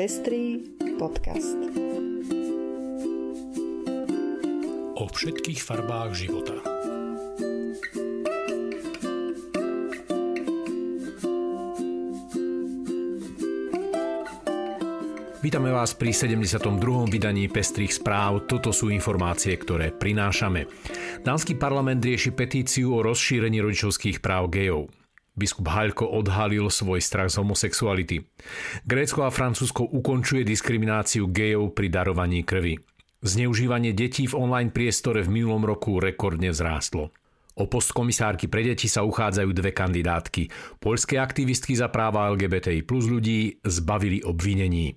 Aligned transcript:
Pestrý 0.00 0.64
podcast. 0.96 1.60
O 4.96 5.04
všetkých 5.04 5.60
farbách 5.60 6.16
života. 6.16 6.56
Vítame 15.44 15.68
vás 15.68 15.92
pri 15.92 16.16
72. 16.16 16.64
vydaní 17.12 17.52
Pestrých 17.52 18.00
správ. 18.00 18.48
Toto 18.48 18.72
sú 18.72 18.88
informácie, 18.88 19.52
ktoré 19.52 19.92
prinášame. 19.92 20.64
Dánsky 21.20 21.60
parlament 21.60 22.00
rieši 22.00 22.32
petíciu 22.32 22.96
o 22.96 23.04
rozšírení 23.04 23.60
rodičovských 23.60 24.24
práv 24.24 24.48
gejov. 24.48 24.99
Biskup 25.38 25.70
Haľko 25.70 26.10
odhalil 26.10 26.66
svoj 26.68 26.98
strach 26.98 27.30
z 27.30 27.40
homosexuality. 27.40 28.26
Grécko 28.84 29.24
a 29.24 29.30
Francúzsko 29.30 29.86
ukončuje 29.86 30.42
diskrimináciu 30.42 31.30
gejov 31.30 31.72
pri 31.72 31.88
darovaní 31.88 32.42
krvi. 32.42 32.76
Zneužívanie 33.20 33.92
detí 33.92 34.24
v 34.24 34.36
online 34.36 34.72
priestore 34.72 35.20
v 35.20 35.42
minulom 35.42 35.62
roku 35.62 36.00
rekordne 36.00 36.50
vzrástlo. 36.50 37.12
O 37.60 37.68
post 37.68 37.92
komisárky 37.92 38.48
pre 38.48 38.64
deti 38.64 38.88
sa 38.88 39.04
uchádzajú 39.04 39.50
dve 39.52 39.76
kandidátky. 39.76 40.48
Poľské 40.80 41.20
aktivistky 41.20 41.76
za 41.76 41.92
práva 41.92 42.32
LGBTI 42.32 42.80
plus 42.88 43.04
ľudí 43.04 43.60
zbavili 43.60 44.24
obvinení. 44.24 44.96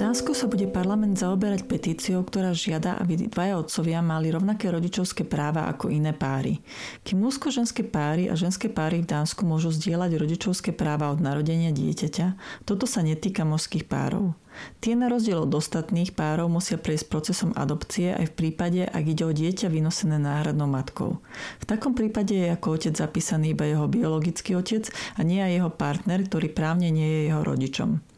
Dánsku 0.00 0.32
sa 0.32 0.48
bude 0.48 0.64
parlament 0.64 1.20
zaoberať 1.20 1.68
petíciou, 1.68 2.24
ktorá 2.24 2.56
žiada, 2.56 2.96
aby 3.04 3.28
dvaja 3.28 3.60
otcovia 3.60 4.00
mali 4.00 4.32
rovnaké 4.32 4.72
rodičovské 4.72 5.28
práva 5.28 5.68
ako 5.68 5.92
iné 5.92 6.16
páry. 6.16 6.64
Kým 7.04 7.20
mužsko-ženské 7.20 7.84
páry 7.84 8.32
a 8.32 8.32
ženské 8.32 8.72
páry 8.72 9.04
v 9.04 9.10
Dánsku 9.12 9.44
môžu 9.44 9.68
zdieľať 9.68 10.16
rodičovské 10.16 10.72
práva 10.72 11.12
od 11.12 11.20
narodenia 11.20 11.68
dieťaťa, 11.68 12.32
toto 12.64 12.88
sa 12.88 13.04
netýka 13.04 13.44
mužských 13.44 13.84
párov. 13.92 14.32
Tie 14.80 14.96
na 14.96 15.12
rozdiel 15.12 15.44
od 15.44 15.52
ostatných 15.52 16.16
párov 16.16 16.48
musia 16.48 16.80
prejsť 16.80 17.04
procesom 17.04 17.50
adopcie 17.52 18.16
aj 18.16 18.32
v 18.32 18.36
prípade, 18.40 18.80
ak 18.88 19.04
ide 19.04 19.28
o 19.28 19.36
dieťa 19.36 19.68
vynosené 19.68 20.16
náhradnou 20.16 20.64
matkou. 20.64 21.20
V 21.60 21.64
takom 21.68 21.92
prípade 21.92 22.32
je 22.32 22.48
ako 22.48 22.80
otec 22.80 22.96
zapísaný 22.96 23.52
iba 23.52 23.68
jeho 23.68 23.84
biologický 23.84 24.56
otec 24.56 24.88
a 24.88 25.20
nie 25.28 25.44
aj 25.44 25.60
jeho 25.60 25.70
partner, 25.76 26.24
ktorý 26.24 26.48
právne 26.56 26.88
nie 26.88 27.04
je 27.04 27.20
jeho 27.28 27.44
rodičom. 27.44 28.09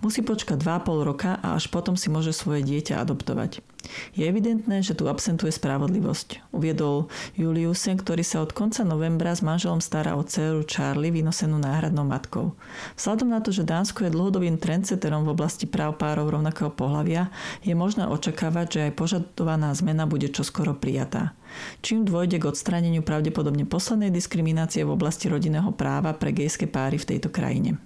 Musí 0.00 0.20
počkať 0.22 0.60
2,5 0.60 1.08
roka 1.08 1.36
a 1.40 1.56
až 1.56 1.68
potom 1.68 1.94
si 1.94 2.08
môže 2.12 2.30
svoje 2.32 2.64
dieťa 2.64 3.00
adoptovať. 3.02 3.64
Je 4.12 4.26
evidentné, 4.26 4.84
že 4.84 4.92
tu 4.92 5.08
absentuje 5.08 5.48
spravodlivosť. 5.54 6.52
Uviedol 6.52 7.08
Juliusen, 7.38 7.96
ktorý 7.96 8.20
sa 8.26 8.44
od 8.44 8.52
konca 8.52 8.84
novembra 8.84 9.32
s 9.32 9.40
manželom 9.40 9.80
stará 9.80 10.18
o 10.18 10.22
dceru 10.26 10.66
Charlie 10.66 11.14
vynosenú 11.14 11.56
náhradnou 11.56 12.04
matkou. 12.04 12.52
Vzhľadom 12.98 13.28
na 13.32 13.40
to, 13.40 13.54
že 13.54 13.64
Dánsko 13.64 14.04
je 14.04 14.14
dlhodobým 14.14 14.60
trendseterom 14.60 15.24
v 15.24 15.32
oblasti 15.32 15.64
práv 15.64 15.96
párov 15.96 16.28
rovnakého 16.28 16.68
pohľavia, 16.74 17.32
je 17.64 17.72
možné 17.72 18.04
očakávať, 18.04 18.66
že 18.68 18.80
aj 18.90 18.98
požadovaná 18.98 19.72
zmena 19.72 20.04
bude 20.04 20.28
čoskoro 20.28 20.76
prijatá. 20.76 21.32
Čím 21.80 22.04
dôjde 22.04 22.42
k 22.42 22.48
odstráneniu 22.50 23.00
pravdepodobne 23.00 23.64
poslednej 23.64 24.12
diskriminácie 24.12 24.84
v 24.84 24.92
oblasti 24.92 25.32
rodinného 25.32 25.72
práva 25.72 26.12
pre 26.12 26.34
gejské 26.34 26.68
páry 26.68 27.00
v 27.00 27.08
tejto 27.16 27.32
krajine. 27.32 27.80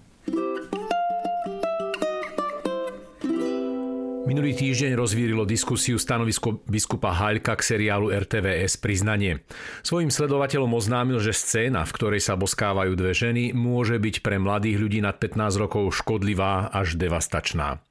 Minulý 4.32 4.56
týždeň 4.56 4.96
rozvírilo 4.96 5.44
diskusiu 5.44 6.00
stanovisko 6.00 6.64
biskupa 6.64 7.12
Haľka 7.12 7.52
k 7.52 7.76
seriálu 7.76 8.08
RTVS 8.16 8.80
Priznanie. 8.80 9.44
Svojim 9.84 10.08
sledovateľom 10.08 10.72
oznámil, 10.72 11.20
že 11.20 11.36
scéna, 11.36 11.84
v 11.84 11.92
ktorej 11.92 12.24
sa 12.24 12.32
boskávajú 12.40 12.96
dve 12.96 13.12
ženy, 13.12 13.52
môže 13.52 14.00
byť 14.00 14.24
pre 14.24 14.40
mladých 14.40 14.80
ľudí 14.80 15.04
nad 15.04 15.20
15 15.20 15.36
rokov 15.60 15.84
škodlivá 16.00 16.72
až 16.72 16.96
devastačná. 16.96 17.84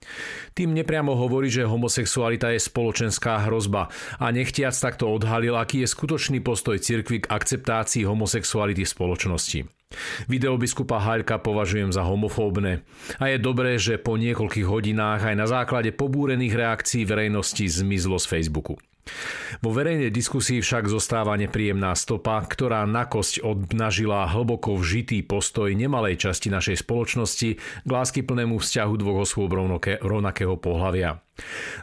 Tým 0.57 0.73
nepriamo 0.73 1.13
hovorí, 1.13 1.53
že 1.53 1.69
homosexualita 1.69 2.49
je 2.57 2.65
spoločenská 2.65 3.45
hrozba 3.45 3.93
a 4.17 4.25
nechtiac 4.33 4.73
takto 4.73 5.13
odhalil, 5.13 5.53
aký 5.53 5.85
je 5.85 5.93
skutočný 5.93 6.41
postoj 6.41 6.81
cirkvy 6.81 7.21
k 7.21 7.29
akceptácii 7.29 8.01
homosexuality 8.01 8.81
v 8.81 8.89
spoločnosti. 8.89 9.80
Video 10.27 10.55
biskupa 10.59 10.99
Haľka 10.99 11.39
považujem 11.39 11.91
za 11.91 12.03
homofóbne 12.03 12.83
a 13.17 13.23
je 13.31 13.37
dobré, 13.39 13.79
že 13.79 14.01
po 14.01 14.19
niekoľkých 14.19 14.67
hodinách 14.67 15.31
aj 15.31 15.35
na 15.35 15.47
základe 15.47 15.95
pobúrených 15.95 16.53
reakcií 16.55 17.07
verejnosti 17.07 17.63
zmizlo 17.67 18.19
z 18.19 18.25
Facebooku. 18.27 18.75
Vo 19.59 19.69
verejnej 19.75 20.09
diskusii 20.09 20.63
však 20.63 20.87
zostáva 20.87 21.35
nepríjemná 21.35 21.93
stopa, 21.93 22.39
ktorá 22.43 22.87
na 22.87 23.05
kosť 23.05 23.43
obnažila 23.43 24.31
hlboko 24.31 24.79
vžitý 24.79 25.21
postoj 25.21 25.69
nemalej 25.75 26.17
časti 26.27 26.47
našej 26.47 26.81
spoločnosti 26.81 27.49
k 27.59 27.89
láskyplnému 27.89 28.57
vzťahu 28.57 28.93
dvoch 28.95 29.27
osôb 29.27 29.51
rovnakého 30.01 30.55
pohľavia. 30.57 31.19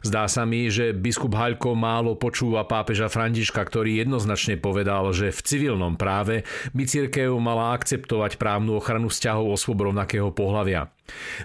Zdá 0.06 0.31
sa 0.31 0.47
mi, 0.47 0.71
že 0.71 0.94
biskup 0.94 1.34
Haľko 1.34 1.75
málo 1.75 2.15
počúva 2.15 2.62
pápeža 2.69 3.11
Františka, 3.11 3.59
ktorý 3.59 3.99
jednoznačne 3.99 4.61
povedal, 4.61 5.11
že 5.11 5.34
v 5.34 5.41
civilnom 5.43 5.99
práve 5.99 6.47
by 6.77 6.84
cirkev 6.87 7.34
mala 7.43 7.75
akceptovať 7.75 8.38
právnu 8.38 8.78
ochranu 8.78 9.11
vzťahov 9.11 9.59
osôb 9.59 9.83
rovnakého 9.83 10.31
pohľavia. 10.31 10.93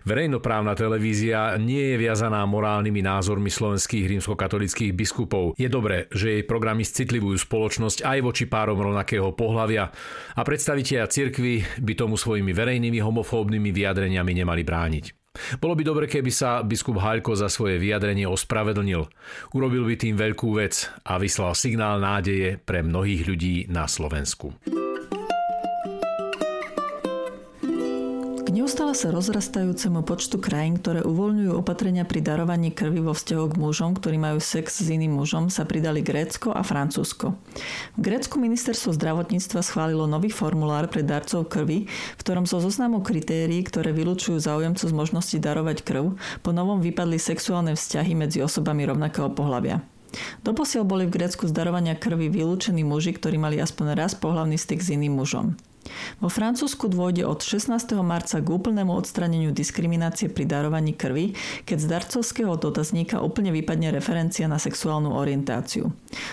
Verejnoprávna 0.04 0.76
televízia 0.76 1.56
nie 1.60 1.94
je 1.94 2.02
viazaná 2.02 2.44
morálnymi 2.44 3.02
názormi 3.04 3.50
slovenských 3.50 4.18
rímskokatolických 4.18 4.92
biskupov. 4.94 5.56
Je 5.56 5.72
dobré, 5.72 6.12
že 6.14 6.40
jej 6.40 6.44
programy 6.44 6.84
citlivujú 6.84 7.42
spoločnosť 7.42 8.06
aj 8.06 8.20
voči 8.22 8.46
párom 8.46 8.78
rovnakého 8.78 9.32
pohľavia 9.34 9.90
a 10.38 10.42
predstaviteľia 10.42 11.10
cirkvy 11.10 11.82
by 11.82 11.94
tomu 11.98 12.20
svojimi 12.20 12.52
verejnými 12.54 13.00
homofóbnymi 13.02 13.70
vyjadreniami 13.74 14.32
nemali 14.44 14.64
brániť. 14.64 15.06
Bolo 15.58 15.74
by 15.74 15.82
dobre, 15.82 16.06
keby 16.06 16.30
sa 16.30 16.62
biskup 16.62 17.02
Haľko 17.02 17.34
za 17.34 17.50
svoje 17.50 17.82
vyjadrenie 17.82 18.30
ospravedlnil. 18.30 19.02
Urobil 19.58 19.90
by 19.90 19.96
tým 19.98 20.14
veľkú 20.14 20.62
vec 20.62 20.94
a 21.02 21.18
vyslal 21.18 21.58
signál 21.58 21.98
nádeje 21.98 22.62
pre 22.62 22.86
mnohých 22.86 23.26
ľudí 23.26 23.56
na 23.66 23.90
Slovensku. 23.90 24.54
Neustále 28.94 29.10
sa 29.10 29.18
rozrastajúcemu 29.18 30.06
počtu 30.06 30.38
krajín, 30.38 30.78
ktoré 30.78 31.02
uvoľňujú 31.02 31.58
opatrenia 31.58 32.06
pri 32.06 32.22
darovaní 32.22 32.70
krvi 32.70 33.02
vo 33.02 33.18
vzťahu 33.18 33.46
k 33.50 33.58
mužom, 33.58 33.98
ktorí 33.98 34.22
majú 34.22 34.38
sex 34.38 34.86
s 34.86 34.94
iným 34.94 35.18
mužom, 35.18 35.50
sa 35.50 35.66
pridali 35.66 36.06
Grécko 36.06 36.54
a 36.54 36.62
Francúzsko. 36.62 37.34
V 37.98 38.00
Grécku 38.06 38.38
ministerstvo 38.38 38.94
zdravotníctva 38.94 39.66
schválilo 39.66 40.06
nový 40.06 40.30
formulár 40.30 40.94
pre 40.94 41.02
darcov 41.02 41.50
krvi, 41.50 41.90
v 41.90 42.20
ktorom 42.22 42.46
zo 42.46 42.62
zoznamu 42.62 43.02
kritérií, 43.02 43.66
ktoré 43.66 43.98
vylúčujú 43.98 44.38
záujemcu 44.38 44.86
z 44.86 44.94
možnosti 44.94 45.38
darovať 45.42 45.82
krv, 45.82 46.14
po 46.46 46.54
novom 46.54 46.78
vypadli 46.78 47.18
sexuálne 47.18 47.74
vzťahy 47.74 48.14
medzi 48.14 48.46
osobami 48.46 48.86
rovnakého 48.86 49.34
pohľavia. 49.34 49.82
Doposiaľ 50.46 50.86
boli 50.86 51.10
v 51.10 51.18
Grécku 51.18 51.50
z 51.50 51.54
darovania 51.58 51.98
krvi 51.98 52.30
vylúčení 52.30 52.86
muži, 52.86 53.18
ktorí 53.18 53.42
mali 53.42 53.58
aspoň 53.58 53.98
raz 53.98 54.14
pohľavný 54.14 54.62
styk 54.62 54.86
s 54.86 54.94
iným 54.94 55.18
mužom. 55.18 55.58
Vo 56.24 56.32
Francúzsku 56.32 56.88
dôjde 56.88 57.28
od 57.28 57.44
16. 57.44 57.70
marca 58.02 58.40
k 58.40 58.48
úplnému 58.48 58.96
odstraneniu 58.96 59.52
diskriminácie 59.52 60.32
pri 60.32 60.48
darovaní 60.48 60.96
krvi, 60.96 61.36
keď 61.68 61.78
z 61.78 61.86
darcovského 61.92 62.54
dotazníka 62.56 63.20
úplne 63.20 63.52
vypadne 63.52 63.92
referencia 63.92 64.48
na 64.48 64.58
sexuálnu 64.58 65.12
orientáciu. 65.12 65.92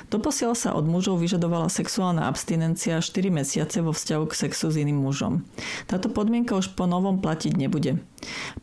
Doposiaľ 0.08 0.54
sa 0.54 0.70
od 0.78 0.86
mužov 0.86 1.18
vyžadovala 1.18 1.66
sexuálna 1.72 2.30
abstinencia 2.30 3.02
4 3.02 3.30
mesiace 3.30 3.82
vo 3.82 3.90
vzťahu 3.90 4.24
k 4.30 4.38
sexu 4.46 4.70
s 4.70 4.78
iným 4.78 5.02
mužom. 5.02 5.42
Táto 5.90 6.12
podmienka 6.12 6.54
už 6.54 6.72
po 6.78 6.86
novom 6.86 7.18
platiť 7.18 7.58
nebude. 7.58 7.98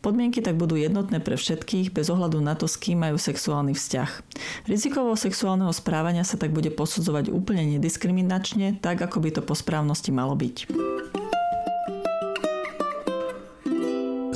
Podmienky 0.04 0.40
tak 0.40 0.56
budú 0.56 0.78
jednotné 0.78 1.18
pre 1.18 1.34
všetkých 1.34 1.90
bez 1.90 2.06
ohľadu 2.08 2.38
na 2.38 2.54
to, 2.54 2.70
s 2.70 2.78
kým 2.78 3.02
majú 3.02 3.18
sexuálny 3.18 3.74
vzťah. 3.74 4.10
Rizikovo 4.70 5.14
sexuálneho 5.18 5.74
správania 5.74 6.22
sa 6.22 6.38
tak 6.38 6.54
bude 6.54 6.70
posudzovať 6.70 7.30
úplne 7.34 7.78
nediskriminačne, 7.78 8.78
tak 8.78 9.02
ako 9.02 9.18
by 9.22 9.30
to 9.34 9.42
po 9.42 9.54
správnosti 9.58 10.14
malo 10.14 10.38
byť. 10.38 10.56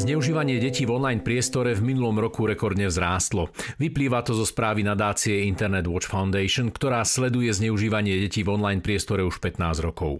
Zneužívanie 0.02 0.58
detí 0.58 0.82
v 0.82 0.98
online 0.98 1.22
priestore 1.22 1.78
v 1.78 1.94
minulom 1.94 2.18
roku 2.18 2.42
rekordne 2.42 2.90
vzrástlo. 2.90 3.54
Vyplýva 3.78 4.26
to 4.26 4.34
zo 4.34 4.42
správy 4.42 4.82
nadácie 4.82 5.46
Internet 5.46 5.86
Watch 5.86 6.10
Foundation, 6.10 6.74
ktorá 6.74 7.06
sleduje 7.06 7.54
zneužívanie 7.54 8.18
detí 8.18 8.42
v 8.42 8.50
online 8.50 8.82
priestore 8.82 9.22
už 9.22 9.38
15 9.38 9.78
rokov. 9.78 10.18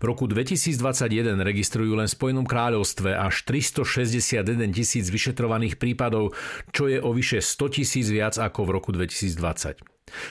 V 0.00 0.04
roku 0.08 0.24
2021 0.24 1.36
registrujú 1.36 1.92
len 1.92 2.08
v 2.08 2.16
Spojenom 2.16 2.46
kráľovstve 2.48 3.12
až 3.12 3.44
361 3.44 4.72
tisíc 4.72 5.12
vyšetrovaných 5.12 5.76
prípadov, 5.76 6.32
čo 6.72 6.88
je 6.88 6.96
o 6.96 7.12
vyše 7.12 7.44
100 7.44 7.76
tisíc 7.76 8.08
viac 8.08 8.40
ako 8.40 8.64
v 8.64 8.70
roku 8.72 8.90
2020. 8.96 9.84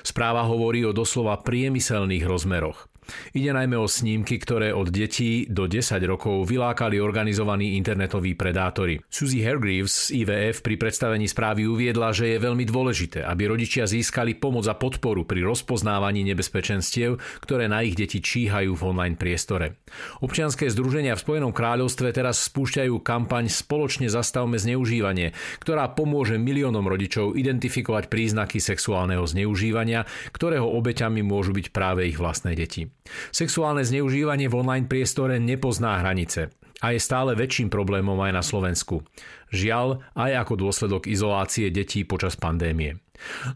Správa 0.04 0.44
hovorí 0.44 0.84
o 0.84 0.92
doslova 0.92 1.40
priemyselných 1.40 2.26
rozmeroch. 2.26 2.89
Ide 3.34 3.52
najmä 3.54 3.76
o 3.78 3.90
snímky, 3.90 4.40
ktoré 4.42 4.74
od 4.74 4.90
detí 4.94 5.46
do 5.50 5.66
10 5.66 6.00
rokov 6.06 6.48
vylákali 6.48 7.02
organizovaní 7.02 7.76
internetoví 7.76 8.34
predátori. 8.34 9.02
Suzy 9.10 9.44
Hargreaves 9.44 10.10
z 10.10 10.24
IVF 10.24 10.66
pri 10.66 10.76
predstavení 10.80 11.28
správy 11.28 11.68
uviedla, 11.70 12.16
že 12.16 12.36
je 12.36 12.44
veľmi 12.44 12.66
dôležité, 12.66 13.26
aby 13.26 13.50
rodičia 13.50 13.90
získali 13.90 14.38
pomoc 14.38 14.66
a 14.70 14.76
podporu 14.78 15.26
pri 15.26 15.44
rozpoznávaní 15.46 16.22
nebezpečenstiev, 16.34 17.20
ktoré 17.44 17.68
na 17.68 17.82
ich 17.84 17.98
deti 17.98 18.22
číhajú 18.22 18.74
v 18.74 18.86
online 18.86 19.18
priestore. 19.20 19.82
Občianské 20.24 20.70
združenia 20.70 21.18
v 21.18 21.24
Spojenom 21.24 21.54
kráľovstve 21.54 22.14
teraz 22.16 22.42
spúšťajú 22.50 22.96
kampaň 23.02 23.50
Spoločne 23.50 24.08
zastavme 24.08 24.58
zneužívanie, 24.62 25.34
ktorá 25.60 25.92
pomôže 25.92 26.38
miliónom 26.40 26.86
rodičov 26.86 27.36
identifikovať 27.36 28.08
príznaky 28.08 28.58
sexuálneho 28.62 29.26
zneužívania, 29.26 30.06
ktorého 30.34 30.66
obeťami 30.66 31.22
môžu 31.26 31.52
byť 31.56 31.68
práve 31.74 32.08
ich 32.08 32.18
vlastné 32.18 32.54
deti. 32.54 32.90
Sexuálne 33.30 33.86
zneužívanie 33.86 34.50
v 34.50 34.58
online 34.60 34.88
priestore 34.90 35.38
nepozná 35.38 36.02
hranice 36.02 36.54
a 36.80 36.96
je 36.96 37.00
stále 37.00 37.36
väčším 37.36 37.68
problémom 37.68 38.16
aj 38.24 38.32
na 38.32 38.44
Slovensku. 38.44 39.04
Žiaľ, 39.52 40.04
aj 40.16 40.32
ako 40.48 40.54
dôsledok 40.56 41.12
izolácie 41.12 41.68
detí 41.70 42.08
počas 42.08 42.40
pandémie. 42.40 43.04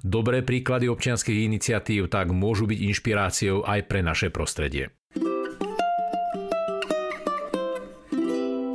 Dobré 0.04 0.44
príklady 0.44 0.92
občianských 0.92 1.48
iniciatív 1.48 2.12
tak 2.12 2.36
môžu 2.36 2.68
byť 2.68 2.80
inšpiráciou 2.84 3.64
aj 3.64 3.80
pre 3.88 4.04
naše 4.04 4.28
prostredie. 4.28 4.92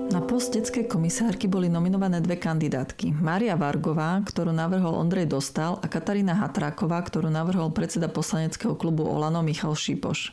Na 0.08 0.24
post 0.24 0.56
detskej 0.56 0.88
komisárky 0.88 1.44
boli 1.44 1.68
nominované 1.68 2.24
dve 2.24 2.40
kandidátky. 2.40 3.20
Mária 3.20 3.52
Vargová, 3.60 4.16
ktorú 4.24 4.56
navrhol 4.56 4.96
Ondrej 4.96 5.28
Dostal 5.28 5.76
a 5.76 5.86
Katarína 5.86 6.32
Hatráková, 6.40 7.04
ktorú 7.04 7.28
navrhol 7.28 7.68
predseda 7.76 8.08
poslaneckého 8.08 8.72
klubu 8.72 9.04
Olano 9.04 9.44
Michal 9.44 9.76
Šípoš. 9.76 10.32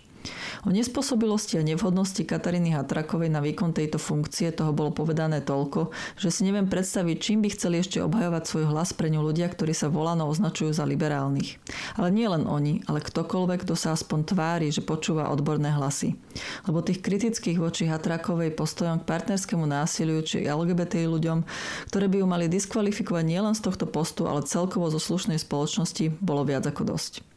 O 0.66 0.74
nespôsobilosti 0.74 1.62
a 1.62 1.66
nevhodnosti 1.66 2.22
Kataríny 2.25 2.74
Hatrakovej 2.74 3.30
na 3.30 3.42
výkon 3.44 3.72
tejto 3.72 4.01
funkcie 4.01 4.50
toho 4.50 4.74
bolo 4.74 4.89
povedané 4.89 5.45
toľko, 5.45 5.94
že 6.18 6.33
si 6.33 6.42
neviem 6.48 6.66
predstaviť, 6.66 7.18
čím 7.22 7.39
by 7.45 7.54
chceli 7.54 7.81
ešte 7.81 8.01
obhajovať 8.01 8.44
svoj 8.45 8.66
hlas 8.74 8.92
pre 8.98 9.13
ňu 9.13 9.22
ľudia, 9.22 9.45
ktorí 9.51 9.77
sa 9.77 9.92
volano 9.92 10.25
označujú 10.25 10.74
za 10.74 10.88
liberálnych. 10.88 11.62
Ale 12.00 12.10
nie 12.10 12.25
len 12.25 12.50
oni, 12.50 12.81
ale 12.89 13.04
ktokoľvek, 13.04 13.68
kto 13.68 13.77
sa 13.77 13.94
aspoň 13.94 14.33
tvári, 14.33 14.68
že 14.74 14.81
počúva 14.81 15.30
odborné 15.30 15.69
hlasy. 15.74 16.18
Lebo 16.66 16.81
tých 16.81 17.06
kritických 17.06 17.62
voči 17.62 17.86
Hatrakovej 17.86 18.56
postojom 18.57 19.04
k 19.04 19.07
partnerskému 19.07 19.63
násiliu 19.69 20.25
či 20.25 20.50
LGBT 20.50 21.06
ľuďom, 21.06 21.45
ktoré 21.94 22.06
by 22.10 22.18
ju 22.24 22.28
mali 22.28 22.45
diskvalifikovať 22.50 23.24
nielen 23.24 23.54
z 23.54 23.63
tohto 23.63 23.86
postu, 23.86 24.25
ale 24.25 24.48
celkovo 24.48 24.89
zo 24.89 24.98
slušnej 24.98 25.38
spoločnosti, 25.38 26.18
bolo 26.18 26.48
viac 26.48 26.66
ako 26.66 26.95
dosť. 26.95 27.35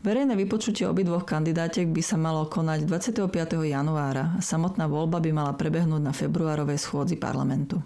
Verejné 0.00 0.36
vypočutie 0.36 0.88
obidvoch 0.88 1.28
kandidátiek 1.28 1.88
by 1.90 2.02
sa 2.04 2.16
malo 2.16 2.48
konať 2.48 2.84
25. 2.88 3.26
januára 3.68 4.36
a 4.36 4.40
samotná 4.40 4.88
voľba 4.88 5.20
by 5.20 5.30
mala 5.32 5.52
prebehnúť 5.56 6.02
na 6.02 6.12
februárovej 6.16 6.80
schôdzi 6.80 7.20
parlamentu. 7.20 7.82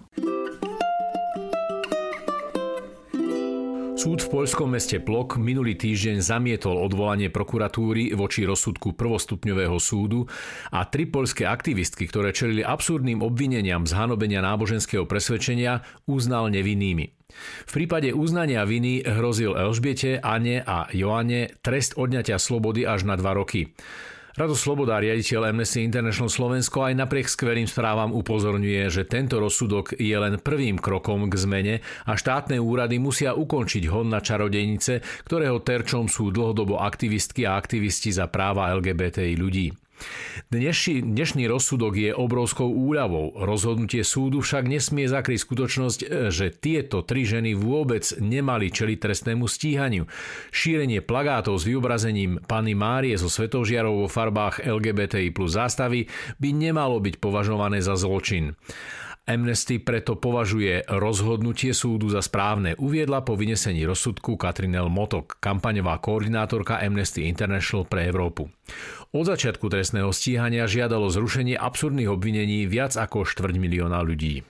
Súd 4.05 4.21
v 4.21 4.37
poľskom 4.37 4.69
meste 4.69 5.01
Plok 5.01 5.41
minulý 5.41 5.73
týždeň 5.81 6.21
zamietol 6.21 6.77
odvolanie 6.77 7.33
prokuratúry 7.33 8.13
voči 8.13 8.45
rozsudku 8.45 8.93
prvostupňového 8.93 9.81
súdu 9.81 10.29
a 10.69 10.85
tri 10.85 11.09
poľské 11.09 11.49
aktivistky, 11.49 12.05
ktoré 12.05 12.29
čelili 12.29 12.61
absurdným 12.61 13.25
obvineniam 13.25 13.81
z 13.81 13.97
hanobenia 13.97 14.45
náboženského 14.45 15.09
presvedčenia, 15.09 15.81
uznal 16.05 16.53
nevinnými. 16.53 17.14
V 17.65 17.71
prípade 17.71 18.11
uznania 18.11 18.63
viny 18.63 19.05
hrozil 19.05 19.53
Elžbiete, 19.53 20.19
Ane 20.19 20.61
a 20.61 20.89
Joane 20.91 21.55
trest 21.61 21.95
odňatia 21.99 22.39
slobody 22.39 22.83
až 22.87 23.07
na 23.07 23.15
dva 23.15 23.35
roky. 23.35 23.71
Rado 24.35 24.51
Sloboda, 24.51 24.99
riaditeľ 24.99 25.47
Amnesty 25.47 25.79
International 25.79 26.27
Slovensko, 26.27 26.83
aj 26.83 26.99
napriek 26.99 27.31
skvelým 27.31 27.71
správam 27.71 28.11
upozorňuje, 28.11 28.83
že 28.91 29.07
tento 29.07 29.39
rozsudok 29.39 29.95
je 29.95 30.11
len 30.11 30.43
prvým 30.43 30.75
krokom 30.75 31.31
k 31.31 31.39
zmene 31.39 31.75
a 32.03 32.19
štátne 32.19 32.59
úrady 32.59 32.99
musia 32.99 33.31
ukončiť 33.31 33.87
hon 33.87 34.11
na 34.11 34.19
čarodejnice, 34.19 35.23
ktorého 35.23 35.63
terčom 35.63 36.11
sú 36.11 36.35
dlhodobo 36.35 36.83
aktivistky 36.83 37.47
a 37.47 37.55
aktivisti 37.55 38.11
za 38.11 38.27
práva 38.27 38.75
LGBTI 38.75 39.39
ľudí. 39.39 39.84
Dnešný, 40.51 41.01
dnešný 41.01 41.49
rozsudok 41.49 41.93
je 41.97 42.11
obrovskou 42.11 42.67
úľavou. 42.67 43.39
Rozhodnutie 43.39 44.03
súdu 44.05 44.43
však 44.43 44.67
nesmie 44.67 45.07
zakryť 45.09 45.39
skutočnosť, 45.41 45.99
že 46.29 46.53
tieto 46.53 47.01
tri 47.01 47.25
ženy 47.25 47.55
vôbec 47.57 48.03
nemali 48.21 48.69
čeliť 48.69 48.97
trestnému 48.99 49.47
stíhaniu. 49.47 50.05
Šírenie 50.51 50.99
plagátov 51.01 51.57
s 51.57 51.65
vyobrazením 51.65 52.43
Panny 52.45 52.75
Márie 52.77 53.15
so 53.17 53.31
svetovžiarov 53.31 54.05
vo 54.05 54.07
farbách 54.11 54.67
LGBTI 54.67 55.33
plus 55.33 55.55
zástavy 55.57 56.05
by 56.37 56.49
nemalo 56.53 57.01
byť 57.01 57.15
považované 57.17 57.79
za 57.81 57.97
zločin. 57.97 58.53
Amnesty 59.25 59.81
preto 59.81 60.13
považuje 60.13 60.85
rozhodnutie 60.85 61.73
súdu 61.73 62.13
za 62.13 62.21
správne, 62.21 62.77
uviedla 62.77 63.25
po 63.25 63.33
vynesení 63.33 63.81
rozsudku 63.81 64.37
Katrinel 64.37 64.85
Motok, 64.85 65.41
kampaňová 65.41 65.97
koordinátorka 65.97 66.77
Amnesty 66.77 67.25
International 67.25 67.89
pre 67.89 68.05
Európu. 68.05 68.53
Od 69.17 69.25
začiatku 69.25 69.65
trestného 69.65 70.13
stíhania 70.13 70.69
žiadalo 70.69 71.09
zrušenie 71.09 71.57
absurdných 71.57 72.05
obvinení 72.05 72.69
viac 72.69 72.93
ako 72.93 73.25
štvrť 73.25 73.57
milióna 73.57 73.97
ľudí. 74.05 74.45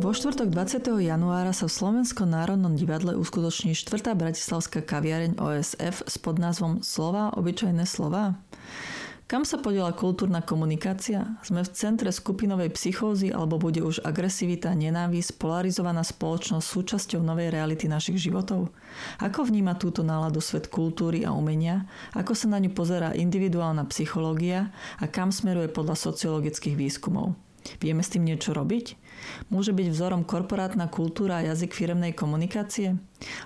Vo 0.00 0.12
štvrtok 0.12 0.52
20. 0.52 1.00
januára 1.00 1.56
sa 1.56 1.64
v 1.64 1.76
Slovenskom 1.80 2.28
národnom 2.28 2.76
divadle 2.76 3.16
uskutoční 3.16 3.72
štvrtá 3.72 4.12
bratislavská 4.12 4.84
kaviareň 4.84 5.40
OSF 5.40 6.04
s 6.04 6.20
podnázvom 6.20 6.84
Slova, 6.84 7.32
obyčajné 7.40 7.88
slova. 7.88 8.36
Kam 9.30 9.46
sa 9.46 9.62
podiela 9.62 9.94
kultúrna 9.94 10.42
komunikácia? 10.42 11.38
Sme 11.46 11.62
v 11.62 11.70
centre 11.70 12.10
skupinovej 12.10 12.74
psychózy 12.74 13.30
alebo 13.30 13.62
bude 13.62 13.78
už 13.78 14.02
agresivita, 14.02 14.74
nenávisť, 14.74 15.38
polarizovaná 15.38 16.02
spoločnosť 16.02 16.66
súčasťou 16.66 17.22
novej 17.22 17.54
reality 17.54 17.86
našich 17.86 18.18
životov? 18.18 18.74
Ako 19.22 19.46
vníma 19.46 19.78
túto 19.78 20.02
náladu 20.02 20.42
svet 20.42 20.66
kultúry 20.66 21.22
a 21.22 21.30
umenia? 21.30 21.86
Ako 22.18 22.34
sa 22.34 22.50
na 22.50 22.58
ňu 22.58 22.74
pozerá 22.74 23.14
individuálna 23.14 23.86
psychológia 23.94 24.74
a 24.98 25.06
kam 25.06 25.30
smeruje 25.30 25.70
podľa 25.70 26.10
sociologických 26.10 26.74
výskumov? 26.74 27.38
Vieme 27.78 28.02
s 28.02 28.10
tým 28.10 28.26
niečo 28.26 28.50
robiť? 28.50 28.98
Môže 29.50 29.74
byť 29.74 29.86
vzorom 29.90 30.22
korporátna 30.22 30.86
kultúra 30.86 31.42
a 31.42 31.46
jazyk 31.52 31.74
firemnej 31.74 32.14
komunikácie? 32.14 32.98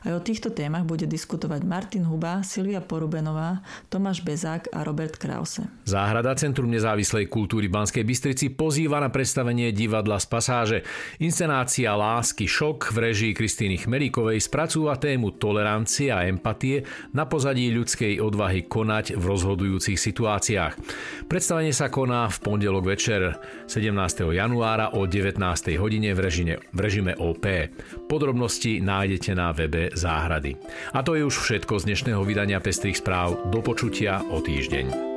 Aj 0.06 0.12
o 0.14 0.22
týchto 0.22 0.54
témach 0.54 0.86
bude 0.86 1.10
diskutovať 1.10 1.66
Martin 1.66 2.06
Huba, 2.06 2.46
Silvia 2.46 2.78
Porubenová, 2.78 3.58
Tomáš 3.90 4.22
Bezák 4.22 4.70
a 4.70 4.86
Robert 4.86 5.18
Krause. 5.18 5.66
Záhrada 5.82 6.38
Centrum 6.38 6.70
nezávislej 6.70 7.26
kultúry 7.26 7.66
Banskej 7.66 8.06
Bystrici 8.06 8.54
pozýva 8.54 9.02
na 9.02 9.10
predstavenie 9.10 9.74
divadla 9.74 10.22
z 10.22 10.26
pasáže. 10.30 10.78
Inscenácia 11.18 11.90
Lásky 11.90 12.46
šok 12.46 12.94
v 12.94 13.10
režii 13.10 13.32
Kristýny 13.34 13.82
Chmeríkovej 13.82 14.38
spracúva 14.38 14.94
tému 14.94 15.34
tolerancie 15.42 16.14
a 16.14 16.22
empatie 16.22 16.86
na 17.10 17.26
pozadí 17.26 17.66
ľudskej 17.74 18.22
odvahy 18.22 18.70
konať 18.70 19.18
v 19.18 19.24
rozhodujúcich 19.26 19.98
situáciách. 19.98 20.74
Predstavenie 21.26 21.74
sa 21.74 21.90
koná 21.90 22.30
v 22.30 22.38
pondelok 22.38 22.94
večer 22.94 23.42
17. 23.66 23.90
januára 24.30 24.94
o 24.94 25.02
19 25.08 25.63
hodine 25.72 26.12
v 26.12 26.20
režime, 26.20 26.54
v 26.60 26.78
režime 26.84 27.16
OP. 27.16 27.48
Podrobnosti 28.04 28.84
nájdete 28.84 29.32
na 29.32 29.56
webe 29.56 29.88
Záhrady. 29.96 30.60
A 30.92 31.00
to 31.00 31.16
je 31.16 31.24
už 31.24 31.40
všetko 31.40 31.80
z 31.80 31.88
dnešného 31.88 32.20
vydania 32.28 32.60
Pestrých 32.60 33.00
správ. 33.00 33.48
Do 33.48 33.64
počutia 33.64 34.20
o 34.28 34.44
týždeň. 34.44 35.14